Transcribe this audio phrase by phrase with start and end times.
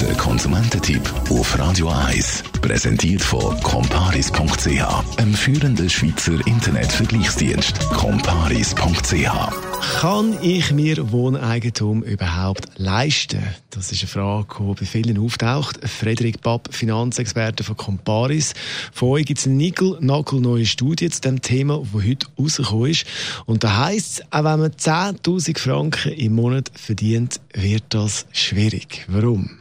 [0.00, 7.78] Der Konsumententipp auf Radio 1 präsentiert von comparis.ch, einem führenden Schweizer Internetvergleichsdienst.
[7.90, 9.30] comparis.ch
[10.00, 13.42] kann ich mir Wohneigentum überhaupt leisten?
[13.70, 15.80] Das ist eine Frage, die bei vielen auftaucht.
[15.86, 18.54] Frederik Papp, Finanzexperte von Comparis.
[18.92, 23.04] Von euch gibt es eine nagelneue Studie zu dem Thema, die heute rausgekommen ist.
[23.46, 29.04] Und da heisst es, auch wenn man 10.000 Franken im Monat verdient, wird das schwierig.
[29.08, 29.59] Warum?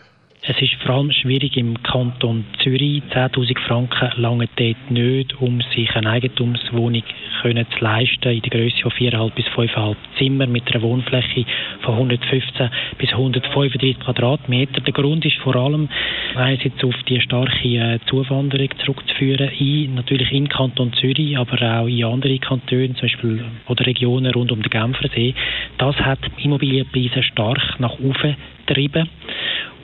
[0.52, 3.04] Es ist vor allem schwierig im Kanton Zürich.
[3.14, 7.04] 10.000 Franken lange dort nicht, um sich eine Eigentumswohnung
[7.44, 11.46] können zu leisten in der Größe von 4,5 bis 5,5 Zimmer mit einer Wohnfläche
[11.82, 12.68] von 115
[12.98, 14.82] bis 135 Quadratmeter.
[14.82, 15.88] Der Grund ist vor allem
[16.34, 22.04] einerseits auf die starke äh, Zuwanderung zurückzuführen, in, natürlich in Kanton Zürich, aber auch in
[22.04, 25.36] andere Kantone, zum Beispiel oder Regionen rund um den Genfersee.
[25.78, 29.10] Das hat Immobilienpreise stark nach oben getrieben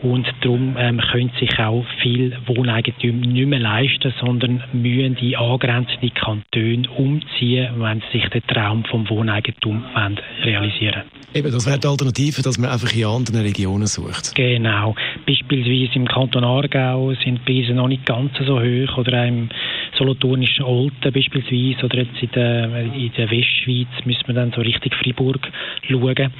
[0.02, 6.14] und darum ähm, können sich auch viele Wohneigentümer nicht mehr leisten, sondern müssen die angrenzenden
[6.14, 11.88] Kantone umziehen, wenn sie sich den Traum vom Wohneigentum wollen realisieren Eben, das wäre die
[11.88, 14.34] Alternative, dass man einfach in anderen Regionen sucht.
[14.36, 14.96] Genau.
[15.28, 19.50] Beispielsweise im Kanton Aargau sind die Preise noch nicht ganz so hoch oder auch im
[19.98, 24.94] solothurnischen Olten beispielsweise oder jetzt in der, in der Westschweiz müssen wir dann so Richtung
[24.94, 25.52] Freiburg
[25.88, 26.32] schauen.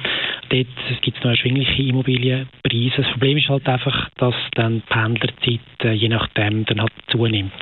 [0.48, 2.96] Dort gibt es noch erschwingliche Immobilienpreise.
[2.96, 7.52] Das Problem ist halt einfach, dass dann die Pendlerzeit äh, je nachdem dann halt zunimmt.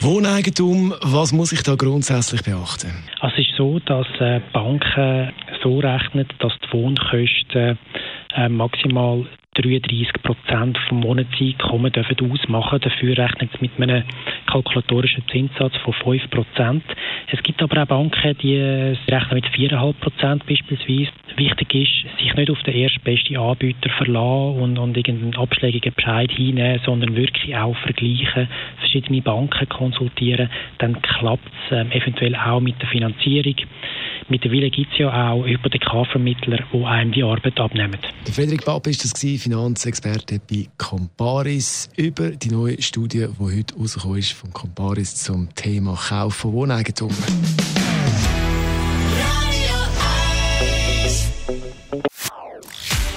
[0.00, 2.92] Wohneigentum, was muss ich da grundsätzlich beachten?
[3.20, 7.78] Also es ist so, dass äh, Banken so rechnen, dass die Wohnkosten
[8.34, 12.80] äh, maximal 33 Prozent vom Monatseinkommen dürfen ausmachen.
[12.80, 14.02] Dafür rechnet es mit einem
[14.46, 16.84] kalkulatorischen Zinssatz von 5 Prozent.
[17.30, 21.12] Es gibt aber auch Banken, die rechnen mit 4,5 Prozent beispielsweise.
[21.36, 26.80] Wichtig ist, sich nicht auf den erstbesten Anbieter verlassen und, und irgendeinen abschlägigen Bescheid hinnehmen,
[26.84, 30.48] sondern wirklich auch vergleichen, verschiedene Banken konsultieren.
[30.78, 33.56] Dann klappt es ähm, eventuell auch mit der Finanzierung.
[34.28, 37.98] Mittlerweile gibt es ja auch Hypothekarvermittler, die einem die Arbeit abnehmen.
[38.26, 44.18] Der Frederik Papp ist das Finanzexperte bei Comparis über die neue Studie, die heute rausgekommen
[44.18, 47.10] ist von Comparis zum Thema Kauf von Wohneigentum.